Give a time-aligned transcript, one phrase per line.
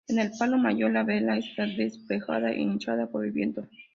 [0.07, 3.67] En el palo mayor la vela está desplegada e hinchada por el viento.